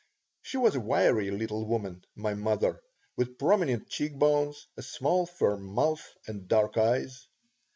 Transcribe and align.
She 0.41 0.57
was 0.57 0.73
a 0.73 0.79
wiry 0.79 1.29
little 1.29 1.63
woman, 1.63 2.03
my 2.15 2.33
mother, 2.33 2.81
with 3.17 3.37
prominent 3.37 3.87
cheek 3.87 4.15
bones, 4.17 4.65
a 4.75 4.81
small, 4.81 5.27
firm 5.27 5.63
mouth, 5.63 6.15
and 6.25 6.47
dark 6.47 6.75
eyes. 6.75 7.27